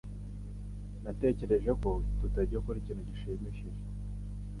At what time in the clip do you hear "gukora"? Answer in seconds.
2.59-2.77